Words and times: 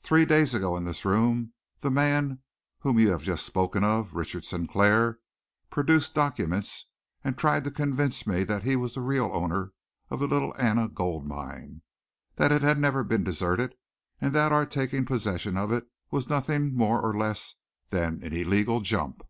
Three 0.00 0.24
days 0.24 0.54
ago, 0.54 0.76
in 0.76 0.84
this 0.84 1.04
room, 1.04 1.52
the 1.80 1.90
man 1.90 2.38
whom 2.78 3.00
you 3.00 3.10
have 3.10 3.22
just 3.24 3.44
spoken 3.44 3.82
of 3.82 4.14
Richard 4.14 4.44
Sinclair 4.44 5.18
produced 5.70 6.14
documents, 6.14 6.86
and 7.24 7.36
tried 7.36 7.64
to 7.64 7.72
convince 7.72 8.28
me 8.28 8.44
that 8.44 8.62
he 8.62 8.76
was 8.76 8.94
the 8.94 9.00
real 9.00 9.28
owner 9.32 9.72
of 10.08 10.20
the 10.20 10.28
Little 10.28 10.54
Anna 10.56 10.86
Gold 10.86 11.26
Mine, 11.26 11.82
that 12.36 12.52
it 12.52 12.62
had 12.62 12.78
never 12.78 13.02
been 13.02 13.24
deserted, 13.24 13.74
and 14.20 14.32
that 14.36 14.52
our 14.52 14.66
taking 14.66 15.04
possession 15.04 15.56
of 15.56 15.72
it 15.72 15.88
was 16.12 16.28
nothing 16.28 16.72
more 16.72 17.02
nor 17.02 17.18
less 17.18 17.56
than 17.88 18.22
an 18.22 18.32
illegal 18.32 18.80
jump." 18.80 19.24